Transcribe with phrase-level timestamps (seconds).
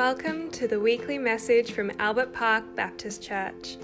[0.00, 3.76] Welcome to the weekly message from Albert Park Baptist Church,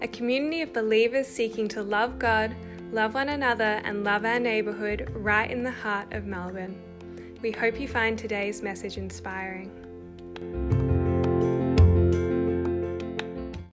[0.00, 2.56] a community of believers seeking to love God,
[2.90, 6.82] love one another, and love our neighbourhood right in the heart of Melbourne.
[7.42, 9.70] We hope you find today's message inspiring.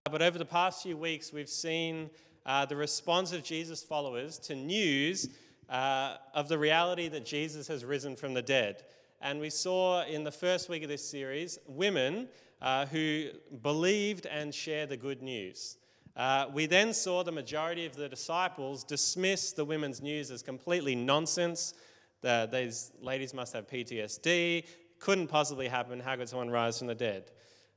[0.08, 2.08] But over the past few weeks, we've seen
[2.46, 5.28] uh, the response of Jesus' followers to news
[5.68, 8.84] uh, of the reality that Jesus has risen from the dead.
[9.22, 12.28] And we saw in the first week of this series women
[12.62, 13.28] uh, who
[13.62, 15.76] believed and shared the good news.
[16.16, 20.94] Uh, we then saw the majority of the disciples dismiss the women's news as completely
[20.94, 21.74] nonsense.
[22.22, 24.64] The, these ladies must have PTSD.
[24.98, 26.00] Couldn't possibly happen.
[26.00, 27.30] How could someone rise from the dead?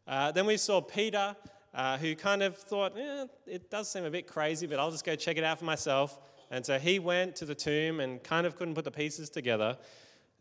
[0.08, 1.36] Uh, then we saw Peter,
[1.74, 5.06] uh, who kind of thought, eh, it does seem a bit crazy, but I'll just
[5.06, 6.20] go check it out for myself.
[6.52, 9.78] And so he went to the tomb and kind of couldn't put the pieces together.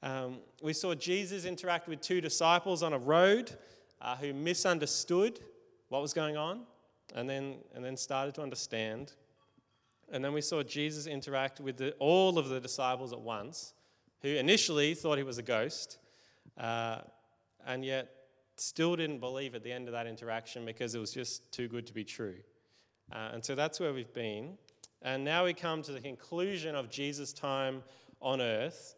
[0.03, 3.53] Um, we saw Jesus interact with two disciples on a road
[4.01, 5.41] uh, who misunderstood
[5.89, 6.63] what was going on
[7.15, 9.13] and then, and then started to understand.
[10.11, 13.75] And then we saw Jesus interact with the, all of the disciples at once,
[14.23, 15.99] who initially thought he was a ghost,
[16.59, 16.99] uh,
[17.67, 18.09] and yet
[18.57, 21.87] still didn't believe at the end of that interaction because it was just too good
[21.87, 22.37] to be true.
[23.13, 24.57] Uh, and so that's where we've been.
[25.03, 27.83] And now we come to the conclusion of Jesus' time
[28.21, 28.95] on earth.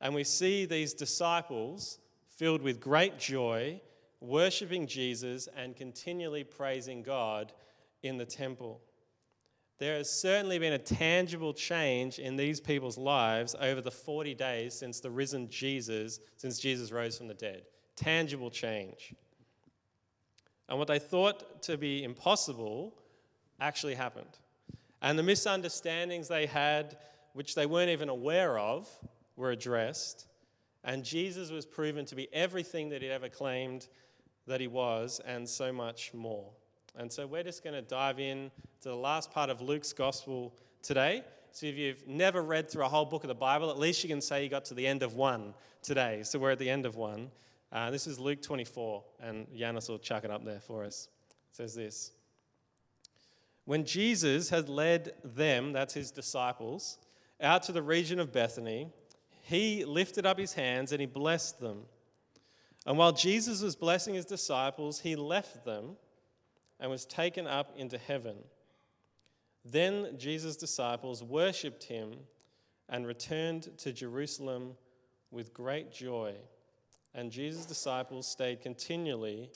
[0.00, 3.80] And we see these disciples filled with great joy,
[4.20, 7.52] worshiping Jesus and continually praising God
[8.02, 8.80] in the temple.
[9.78, 14.74] There has certainly been a tangible change in these people's lives over the 40 days
[14.74, 17.62] since the risen Jesus, since Jesus rose from the dead.
[17.94, 19.14] Tangible change.
[20.68, 22.92] And what they thought to be impossible
[23.60, 24.38] actually happened.
[25.00, 26.98] And the misunderstandings they had,
[27.32, 28.88] which they weren't even aware of,
[29.38, 30.26] were addressed,
[30.84, 33.88] and Jesus was proven to be everything that he ever claimed
[34.46, 36.50] that he was, and so much more.
[36.96, 40.54] And so we're just going to dive in to the last part of Luke's gospel
[40.82, 41.22] today.
[41.52, 44.08] So if you've never read through a whole book of the Bible, at least you
[44.08, 46.22] can say you got to the end of one today.
[46.24, 47.30] So we're at the end of one.
[47.70, 51.08] Uh, this is Luke 24, and Yanis will chuck it up there for us.
[51.50, 52.12] It says this
[53.64, 56.98] When Jesus had led them, that's his disciples,
[57.40, 58.88] out to the region of Bethany,
[59.48, 61.78] he lifted up his hands and he blessed them.
[62.84, 65.96] And while Jesus was blessing his disciples, he left them
[66.78, 68.36] and was taken up into heaven.
[69.64, 72.12] Then Jesus' disciples worshipped him
[72.90, 74.74] and returned to Jerusalem
[75.30, 76.34] with great joy.
[77.14, 79.50] And Jesus' disciples stayed continually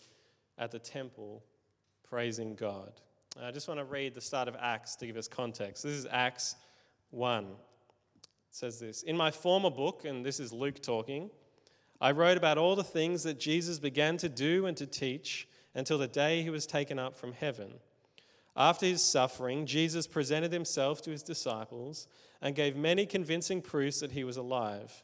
[0.57, 1.45] at the temple
[2.09, 2.93] praising God.
[3.43, 5.83] I just want to read the start of Acts to give us context.
[5.83, 6.57] This is Acts
[7.11, 7.47] 1
[8.53, 11.31] says this In my former book, and this is Luke talking,
[12.01, 15.99] I wrote about all the things that Jesus began to do and to teach until
[15.99, 17.75] the day he was taken up from heaven.
[18.55, 22.07] After his suffering, Jesus presented himself to his disciples
[22.43, 25.03] and gave many convincing proofs that he was alive.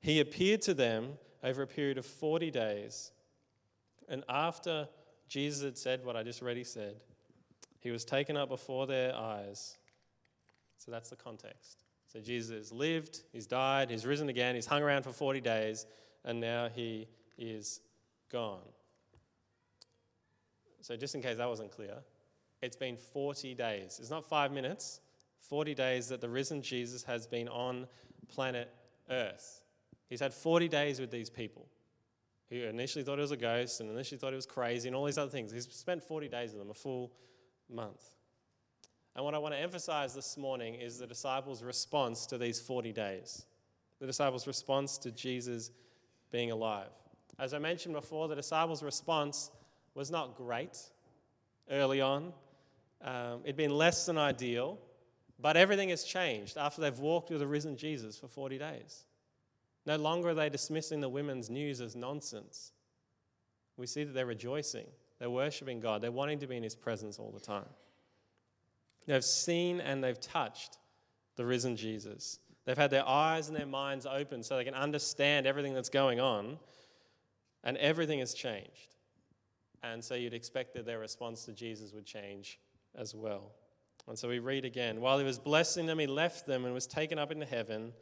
[0.00, 3.12] He appeared to them over a period of 40 days.
[4.08, 4.88] And after
[5.28, 6.96] Jesus had said what I just already said,
[7.78, 9.76] he was taken up before their eyes.
[10.78, 11.84] So that's the context.
[12.24, 15.86] Jesus lived, he's died, he's risen again, he's hung around for 40 days,
[16.24, 17.80] and now he is
[18.30, 18.60] gone.
[20.80, 21.94] So, just in case that wasn't clear,
[22.62, 23.98] it's been 40 days.
[24.00, 25.00] It's not five minutes,
[25.40, 27.86] 40 days that the risen Jesus has been on
[28.28, 28.70] planet
[29.10, 29.62] Earth.
[30.08, 31.66] He's had 40 days with these people
[32.48, 35.04] who initially thought it was a ghost and initially thought it was crazy and all
[35.04, 35.52] these other things.
[35.52, 37.12] He's spent 40 days with them, a full
[37.70, 38.02] month.
[39.18, 42.92] And what I want to emphasize this morning is the disciples' response to these 40
[42.92, 43.46] days,
[43.98, 45.72] the disciples' response to Jesus
[46.30, 46.90] being alive.
[47.36, 49.50] As I mentioned before, the disciples' response
[49.96, 50.78] was not great
[51.68, 52.32] early on.
[53.02, 54.78] Um, it'd been less than ideal,
[55.40, 59.02] but everything has changed after they've walked with the risen Jesus for 40 days.
[59.84, 62.70] No longer are they dismissing the women's news as nonsense.
[63.76, 64.86] We see that they're rejoicing,
[65.18, 67.66] they're worshiping God, they're wanting to be in His presence all the time.
[69.08, 70.76] They've seen and they've touched
[71.36, 72.40] the risen Jesus.
[72.66, 76.20] They've had their eyes and their minds open so they can understand everything that's going
[76.20, 76.58] on,
[77.64, 78.96] and everything has changed.
[79.82, 82.60] And so you'd expect that their response to Jesus would change
[82.94, 83.52] as well.
[84.08, 86.86] And so we read again While he was blessing them, he left them and was
[86.86, 87.94] taken up into heaven.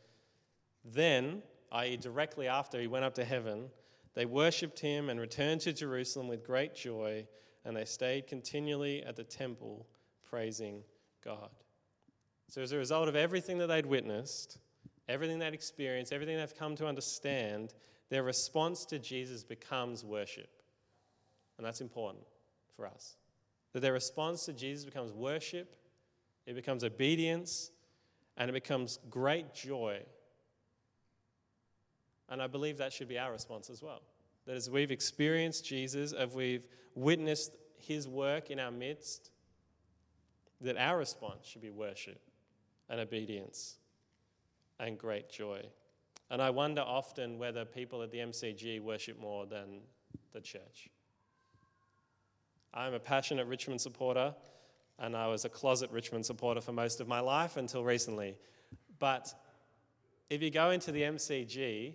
[0.84, 3.66] Then, i.e., directly after he went up to heaven,
[4.14, 7.28] they worshipped him and returned to Jerusalem with great joy,
[7.64, 9.86] and they stayed continually at the temple
[10.28, 10.82] praising
[11.26, 11.50] God.
[12.48, 14.58] So, as a result of everything that they'd witnessed,
[15.08, 17.74] everything they'd experienced, everything they've come to understand,
[18.08, 20.48] their response to Jesus becomes worship.
[21.58, 22.24] And that's important
[22.76, 23.16] for us.
[23.72, 25.76] That their response to Jesus becomes worship,
[26.46, 27.72] it becomes obedience,
[28.36, 30.00] and it becomes great joy.
[32.28, 34.02] And I believe that should be our response as well.
[34.46, 39.30] That as we've experienced Jesus, as we've witnessed his work in our midst,
[40.60, 42.20] that our response should be worship
[42.88, 43.76] and obedience
[44.78, 45.62] and great joy.
[46.30, 49.80] And I wonder often whether people at the MCG worship more than
[50.32, 50.90] the church.
[52.74, 54.34] I'm a passionate Richmond supporter,
[54.98, 58.36] and I was a closet Richmond supporter for most of my life until recently.
[58.98, 59.32] But
[60.28, 61.94] if you go into the MCG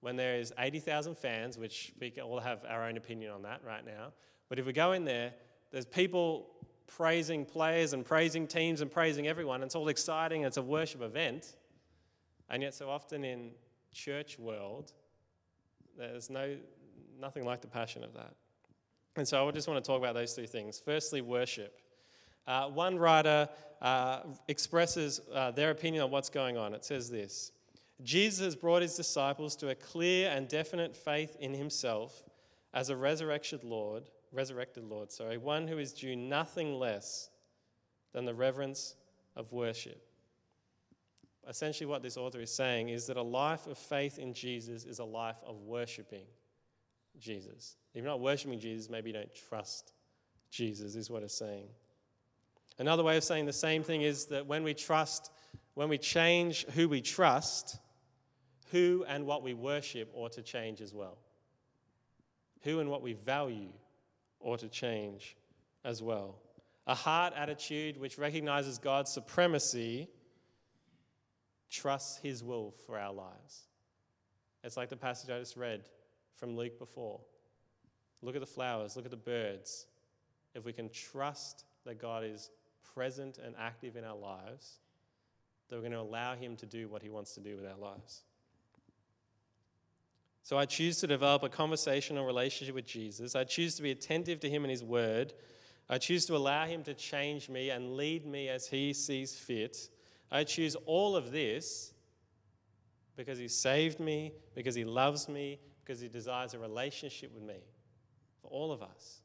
[0.00, 3.84] when there is 80,000 fans, which we all have our own opinion on that right
[3.84, 4.12] now,
[4.48, 5.32] but if we go in there,
[5.70, 6.50] there's people
[6.96, 9.62] praising players and praising teams and praising everyone.
[9.62, 10.42] It's all exciting.
[10.42, 11.54] It's a worship event.
[12.50, 13.50] And yet, so often in
[13.92, 14.92] church world,
[15.98, 16.56] there's no,
[17.20, 18.34] nothing like the passion of that.
[19.16, 20.80] And so I just want to talk about those two things.
[20.82, 21.78] Firstly, worship.
[22.46, 23.48] Uh, one writer
[23.80, 26.74] uh, expresses uh, their opinion on what's going on.
[26.74, 27.52] It says this
[28.02, 32.24] Jesus has brought his disciples to a clear and definite faith in himself
[32.74, 37.30] as a resurrected Lord, resurrected Lord, sorry, one who is due nothing less
[38.12, 38.94] than the reverence
[39.36, 40.02] of worship
[41.48, 44.98] essentially what this author is saying is that a life of faith in Jesus is
[44.98, 46.24] a life of worshiping
[47.18, 47.76] Jesus.
[47.94, 49.92] If you're not worshiping Jesus, maybe you don't trust
[50.50, 51.66] Jesus, is what it's saying.
[52.78, 55.30] Another way of saying the same thing is that when we trust,
[55.74, 57.78] when we change who we trust,
[58.70, 61.18] who and what we worship ought to change as well.
[62.62, 63.72] Who and what we value
[64.42, 65.36] ought to change
[65.84, 66.36] as well.
[66.86, 70.08] A heart attitude which recognizes God's supremacy
[71.70, 73.62] trusts His will for our lives.
[74.64, 75.82] It's like the passage I just read
[76.36, 77.20] from Luke before.
[78.20, 79.86] Look at the flowers, look at the birds.
[80.54, 82.50] If we can trust that God is
[82.94, 84.78] present and active in our lives,
[85.68, 87.78] that we're going to allow Him to do what He wants to do with our
[87.78, 88.22] lives.
[90.42, 93.36] So I choose to develop a conversational relationship with Jesus.
[93.36, 95.32] I choose to be attentive to Him and His Word.
[95.88, 99.88] I choose to allow Him to change me and lead me as He sees fit.
[100.30, 101.92] I choose all of this
[103.16, 107.62] because He saved me, because He loves me, because He desires a relationship with me.
[108.40, 109.22] For all of us.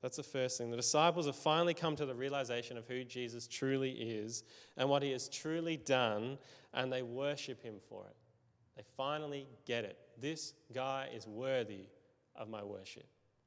[0.00, 0.70] That's the first thing.
[0.70, 4.44] The disciples have finally come to the realization of who Jesus truly is
[4.76, 6.38] and what he has truly done,
[6.72, 8.16] and they worship him for it.
[8.78, 9.98] They finally get it.
[10.20, 11.86] This guy is worthy
[12.36, 13.06] of my worship.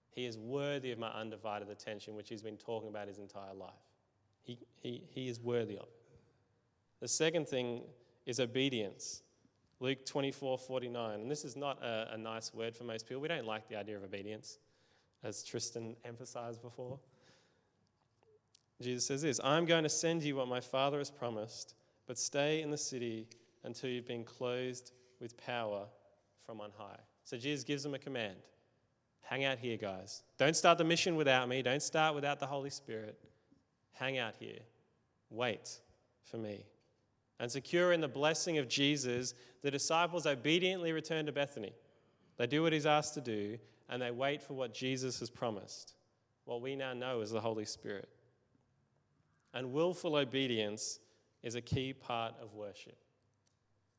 [0.10, 3.72] He is worthy of my undivided attention, which he's been talking about his entire life.
[4.44, 6.02] He, he, he is worthy of it.
[7.00, 7.84] The second thing
[8.26, 9.24] is obedience.
[9.80, 11.22] Luke 24 49.
[11.22, 13.22] And this is not a, a nice word for most people.
[13.22, 14.58] We don't like the idea of obedience,
[15.24, 17.00] as Tristan emphasized before.
[18.82, 21.76] Jesus says this I'm going to send you what my Father has promised,
[22.06, 23.30] but stay in the city
[23.64, 25.86] until you've been clothed with power
[26.46, 27.00] from on high.
[27.24, 28.36] So Jesus gives them a command
[29.24, 30.24] hang out here, guys.
[30.38, 33.18] Don't start the mission without me, don't start without the Holy Spirit
[34.02, 34.60] hang out here,
[35.30, 35.80] wait
[36.24, 36.66] for me.
[37.40, 41.74] And secure in the blessing of Jesus, the disciples obediently return to Bethany.
[42.38, 45.94] They do what he's asked to do, and they wait for what Jesus has promised,
[46.46, 48.10] what we now know as the Holy Spirit.
[49.54, 51.00] And willful obedience
[51.44, 52.98] is a key part of worship.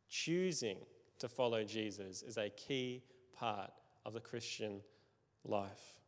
[0.08, 0.78] Choosing
[1.23, 3.02] to follow Jesus is a key
[3.35, 3.73] part
[4.05, 4.81] of the Christian
[5.45, 6.00] life.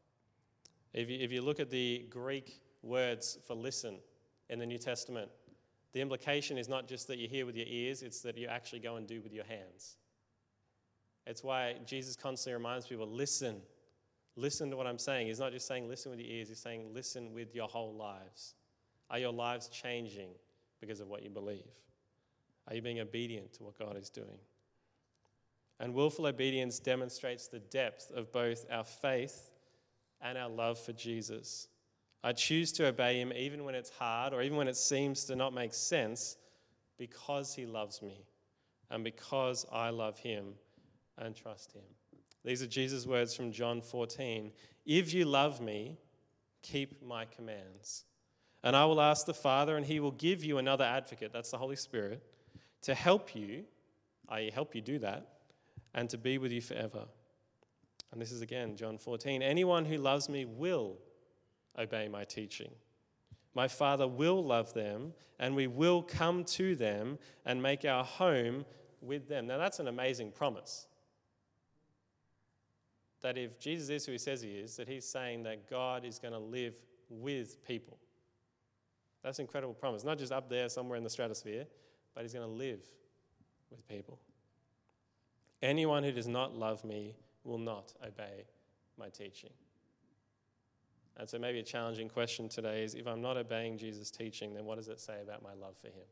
[0.92, 3.96] If you, if you look at the Greek words for listen
[4.50, 5.30] in the New Testament.
[5.92, 8.80] The implication is not just that you hear with your ears, it's that you actually
[8.80, 9.96] go and do with your hands.
[11.26, 13.62] It's why Jesus constantly reminds people listen.
[14.36, 15.28] Listen to what I'm saying.
[15.28, 18.54] He's not just saying listen with your ears, he's saying listen with your whole lives.
[19.10, 20.30] Are your lives changing
[20.80, 21.70] because of what you believe?
[22.68, 24.38] Are you being obedient to what God is doing?
[25.80, 29.50] And willful obedience demonstrates the depth of both our faith
[30.20, 31.68] and our love for Jesus.
[32.22, 35.36] I choose to obey him even when it's hard or even when it seems to
[35.36, 36.36] not make sense
[36.96, 38.24] because he loves me
[38.90, 40.54] and because I love him
[41.18, 41.82] and trust him.
[42.44, 44.52] These are Jesus' words from John 14.
[44.86, 45.98] If you love me,
[46.62, 48.04] keep my commands.
[48.62, 51.58] And I will ask the Father, and he will give you another advocate, that's the
[51.58, 52.22] Holy Spirit,
[52.82, 53.64] to help you,
[54.30, 55.33] i.e., help you do that,
[55.94, 57.04] and to be with you forever.
[58.12, 59.42] And this is again John 14.
[59.42, 60.98] Anyone who loves me will
[61.78, 62.70] obey my teaching.
[63.54, 68.64] My Father will love them, and we will come to them and make our home
[69.00, 69.46] with them.
[69.46, 70.86] Now, that's an amazing promise.
[73.24, 76.18] that if Jesus is who he says he is, that he's saying that God is
[76.18, 76.74] going to live
[77.08, 77.98] with people.
[79.22, 80.04] That's an incredible promise.
[80.04, 81.64] Not just up there somewhere in the stratosphere,
[82.14, 82.80] but he's going to live
[83.70, 84.20] with people.
[85.64, 88.44] Anyone who does not love me will not obey
[88.98, 89.50] my teaching.
[91.16, 94.66] And so, maybe a challenging question today is if I'm not obeying Jesus' teaching, then
[94.66, 96.04] what does it say about my love for him?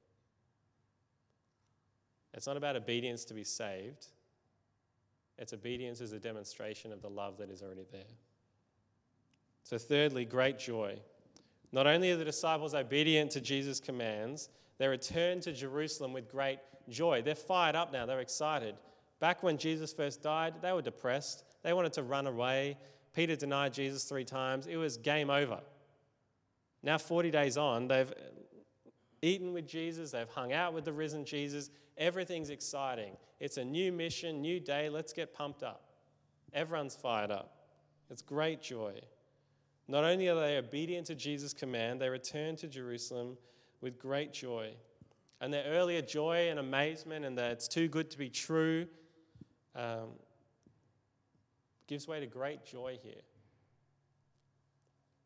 [2.32, 4.06] It's not about obedience to be saved,
[5.36, 8.00] it's obedience as a demonstration of the love that is already there.
[9.64, 10.98] So, thirdly, great joy.
[11.72, 16.58] Not only are the disciples obedient to Jesus' commands, they return to Jerusalem with great
[16.88, 17.20] joy.
[17.20, 18.76] They're fired up now, they're excited.
[19.22, 21.44] Back when Jesus first died, they were depressed.
[21.62, 22.76] They wanted to run away.
[23.14, 24.66] Peter denied Jesus three times.
[24.66, 25.60] It was game over.
[26.82, 28.12] Now, 40 days on, they've
[29.22, 31.70] eaten with Jesus, they've hung out with the risen Jesus.
[31.96, 33.16] Everything's exciting.
[33.38, 34.88] It's a new mission, new day.
[34.88, 35.84] Let's get pumped up.
[36.52, 37.54] Everyone's fired up.
[38.10, 38.94] It's great joy.
[39.86, 43.36] Not only are they obedient to Jesus' command, they return to Jerusalem
[43.82, 44.72] with great joy.
[45.40, 48.88] And their earlier joy and amazement, and that it's too good to be true,
[49.74, 50.10] um,
[51.86, 53.22] gives way to great joy here,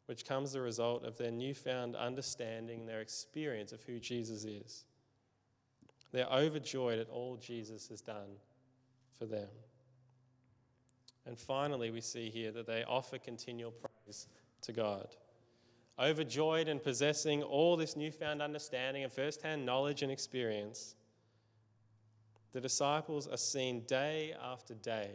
[0.06, 4.84] which comes the result of their newfound understanding, their experience of who Jesus is.
[6.12, 8.38] They're overjoyed at all Jesus has done
[9.18, 9.48] for them.
[11.26, 14.28] And finally, we see here that they offer continual praise
[14.62, 15.08] to God.
[15.98, 20.94] Overjoyed and possessing all this newfound understanding and first hand knowledge and experience,
[22.52, 25.10] the disciples are seen day after day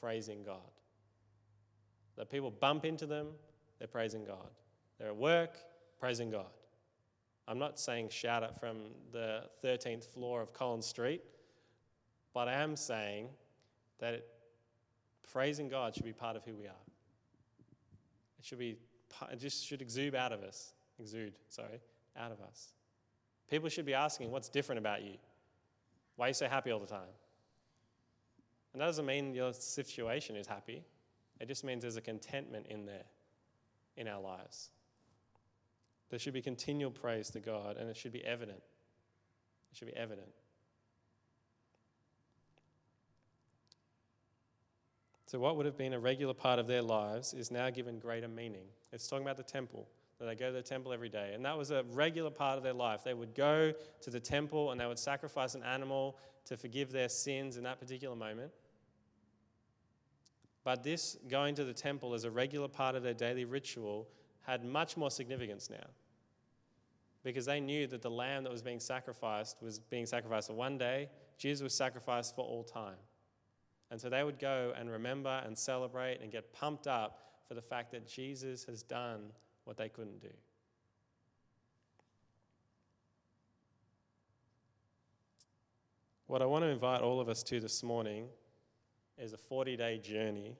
[0.00, 0.58] praising God.
[2.16, 3.28] That people bump into them,
[3.78, 4.50] they're praising God.
[4.98, 5.56] They're at work,
[5.98, 6.50] praising God.
[7.48, 8.78] I'm not saying shout it from
[9.12, 11.22] the 13th floor of Collins Street,
[12.34, 13.28] but I am saying
[13.98, 14.28] that it,
[15.32, 16.84] praising God should be part of who we are.
[18.38, 18.76] It should be,
[19.30, 20.72] it just should exude out of us.
[20.98, 21.80] Exude, sorry,
[22.16, 22.74] out of us.
[23.50, 25.16] People should be asking, what's different about you?
[26.16, 27.08] Why are you so happy all the time?
[28.72, 30.82] And that doesn't mean your situation is happy.
[31.40, 33.04] It just means there's a contentment in there
[33.96, 34.70] in our lives.
[36.10, 38.62] There should be continual praise to God, and it should be evident.
[39.70, 40.28] It should be evident.
[45.26, 48.28] So, what would have been a regular part of their lives is now given greater
[48.28, 48.66] meaning.
[48.92, 49.88] It's talking about the temple,
[50.26, 51.32] they go to the temple every day.
[51.34, 53.02] And that was a regular part of their life.
[53.04, 57.08] They would go to the temple and they would sacrifice an animal to forgive their
[57.08, 58.52] sins in that particular moment.
[60.64, 64.08] But this going to the temple as a regular part of their daily ritual
[64.42, 65.86] had much more significance now
[67.24, 70.78] because they knew that the lamb that was being sacrificed was being sacrificed for one
[70.78, 71.08] day.
[71.38, 72.96] Jesus was sacrificed for all time.
[73.90, 77.62] And so they would go and remember and celebrate and get pumped up for the
[77.62, 79.32] fact that Jesus has done
[79.64, 80.32] what they couldn't do.
[86.26, 88.26] What I want to invite all of us to this morning
[89.18, 90.56] is a 40 day journey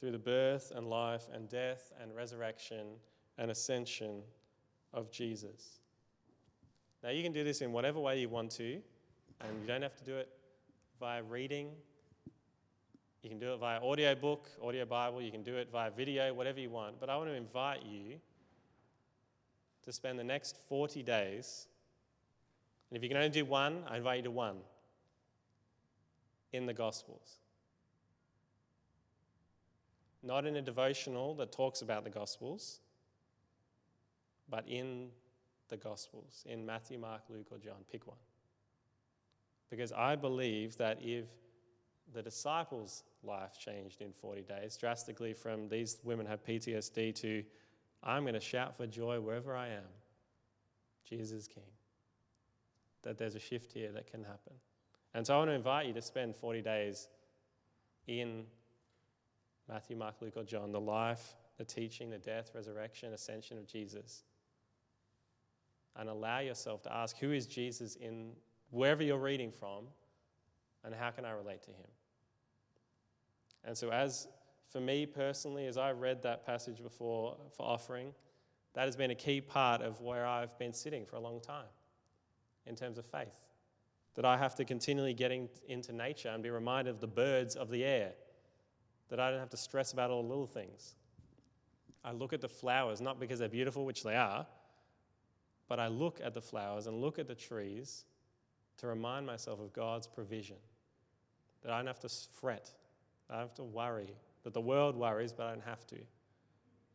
[0.00, 2.86] through the birth and life and death and resurrection
[3.38, 4.22] and ascension
[4.92, 5.80] of Jesus.
[7.02, 8.80] Now, you can do this in whatever way you want to,
[9.40, 10.28] and you don't have to do it
[10.98, 11.70] via reading.
[13.22, 16.34] You can do it via audio book, audio Bible, you can do it via video,
[16.34, 16.98] whatever you want.
[16.98, 18.18] But I want to invite you
[19.84, 21.66] to spend the next 40 days,
[22.90, 24.58] and if you can only do one, I invite you to one
[26.52, 27.38] in the Gospels.
[30.22, 32.80] Not in a devotional that talks about the Gospels,
[34.48, 35.08] but in
[35.68, 37.84] the Gospels in Matthew, Mark, Luke, or John.
[37.90, 38.18] Pick one.
[39.70, 41.24] Because I believe that if
[42.12, 47.42] the disciples' life changed in 40 days drastically from these women have PTSD to
[48.02, 49.90] I'm going to shout for joy wherever I am,
[51.08, 51.62] Jesus is King.
[53.02, 54.54] That there's a shift here that can happen.
[55.14, 57.08] And so I want to invite you to spend 40 days
[58.06, 58.44] in
[59.68, 64.24] Matthew, Mark, Luke, or John, the life, the teaching, the death, resurrection, ascension of Jesus
[65.96, 68.32] and allow yourself to ask, who is Jesus in
[68.70, 69.84] wherever you're reading from,
[70.84, 71.90] and how can I relate to him?
[73.64, 74.26] And so, as
[74.72, 78.14] for me personally, as I read that passage before for offering,
[78.72, 81.68] that has been a key part of where I've been sitting for a long time
[82.66, 83.36] in terms of faith.
[84.14, 87.54] That I have to continually get in, into nature and be reminded of the birds
[87.54, 88.12] of the air,
[89.10, 90.94] that I don't have to stress about all the little things.
[92.02, 94.46] I look at the flowers, not because they're beautiful, which they are,
[95.68, 98.04] but I look at the flowers and look at the trees
[98.78, 100.56] to remind myself of God's provision.
[101.62, 102.70] That I don't have to fret,
[103.28, 104.14] I don't have to worry
[104.44, 105.96] that the world worries, but I don't have to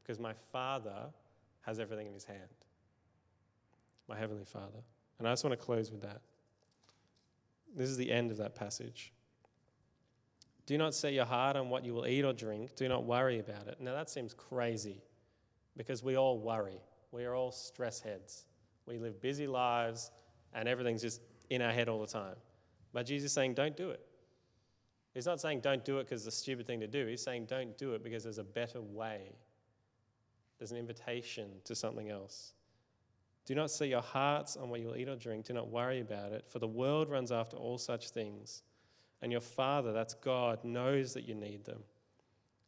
[0.01, 1.11] because my Father
[1.61, 2.39] has everything in his hand.
[4.07, 4.79] My Heavenly Father.
[5.19, 6.21] And I just want to close with that.
[7.75, 9.11] This is the end of that passage.
[10.65, 12.75] Do not set your heart on what you will eat or drink.
[12.75, 13.79] Do not worry about it.
[13.79, 15.01] Now, that seems crazy
[15.75, 16.81] because we all worry.
[17.11, 18.45] We are all stress heads.
[18.85, 20.11] We live busy lives
[20.53, 22.35] and everything's just in our head all the time.
[22.93, 24.06] But Jesus is saying, don't do it.
[25.17, 27.07] He's not saying don't do it because it's a stupid thing to do.
[27.07, 29.31] He's saying don't do it because there's a better way.
[30.59, 32.53] There's an invitation to something else.
[33.47, 35.45] Do not set your hearts on what you will eat or drink.
[35.45, 38.61] Do not worry about it, for the world runs after all such things.
[39.23, 41.81] And your Father, that's God, knows that you need them.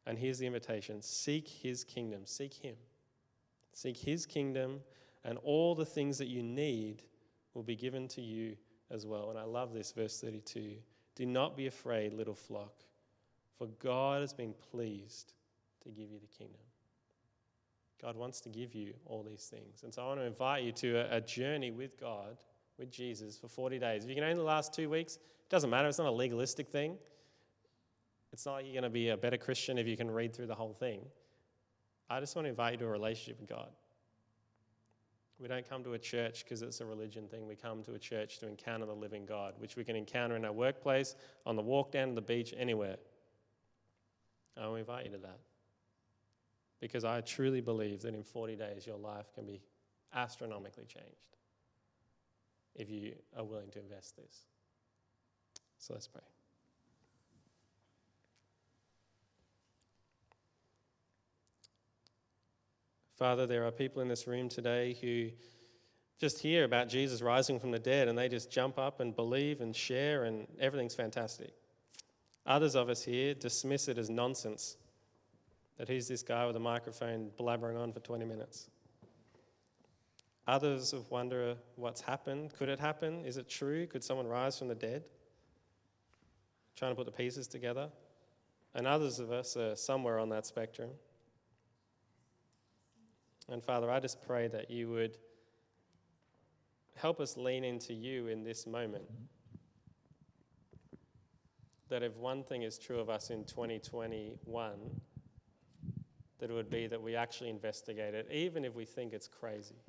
[0.07, 2.77] And here's the invitation seek his kingdom, seek him.
[3.73, 4.79] Seek his kingdom,
[5.23, 7.03] and all the things that you need
[7.53, 8.55] will be given to you
[8.89, 9.29] as well.
[9.29, 10.77] And I love this, verse 32.
[11.19, 12.71] Do not be afraid, little flock,
[13.57, 15.33] for God has been pleased
[15.83, 16.61] to give you the kingdom.
[18.01, 19.83] God wants to give you all these things.
[19.83, 22.37] And so I want to invite you to a, a journey with God,
[22.77, 24.05] with Jesus, for 40 days.
[24.05, 25.89] If you can only last two weeks, it doesn't matter.
[25.89, 26.95] It's not a legalistic thing.
[28.31, 30.47] It's not like you're going to be a better Christian if you can read through
[30.47, 31.01] the whole thing.
[32.09, 33.67] I just want to invite you to a relationship with God.
[35.39, 37.47] We don't come to a church because it's a religion thing.
[37.47, 40.43] We come to a church to encounter the living God, which we can encounter in
[40.43, 41.15] our workplace,
[41.45, 42.97] on the walk down to the beach, anywhere.
[44.57, 45.39] I to invite you to that.
[46.81, 49.61] Because I truly believe that in 40 days, your life can be
[50.13, 51.37] astronomically changed
[52.75, 54.45] if you are willing to invest this.
[55.77, 56.21] So let's pray.
[63.19, 65.29] Father, there are people in this room today who
[66.21, 69.59] just hear about Jesus rising from the dead and they just jump up and believe
[69.59, 71.51] and share, and everything's fantastic.
[72.45, 74.77] Others of us here dismiss it as nonsense
[75.77, 78.69] that he's this guy with a microphone blabbering on for 20 minutes.
[80.47, 82.53] Others wonder what's happened.
[82.57, 83.25] Could it happen?
[83.25, 83.85] Is it true?
[83.85, 85.03] Could someone rise from the dead?
[86.77, 87.89] Trying to put the pieces together.
[88.73, 90.91] And others of us are somewhere on that spectrum.
[93.51, 95.17] And Father, I just pray that you would
[96.95, 99.05] help us lean into you in this moment.
[101.87, 104.73] That if one thing is true of us in 2021,
[106.37, 109.81] that it would be that we actually investigate it, even if we think it's crazy.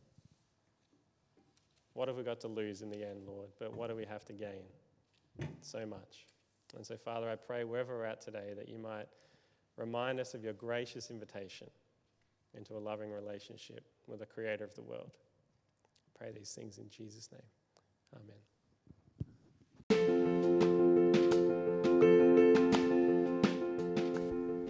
[1.92, 3.50] What have we got to lose in the end, Lord?
[3.58, 5.48] But what do we have to gain?
[5.60, 6.26] So much.
[6.76, 9.06] And so, Father, I pray wherever we're at today that you might
[9.76, 11.66] remind us of your gracious invitation
[12.56, 15.10] into a loving relationship with the creator of the world.
[16.14, 17.42] I pray these things in Jesus' name.
[18.16, 18.36] Amen.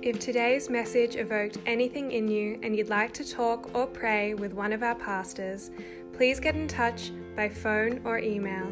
[0.03, 4.55] If today's message evoked anything in you and you'd like to talk or pray with
[4.55, 5.71] one of our pastors,
[6.15, 8.67] please get in touch by phone or email.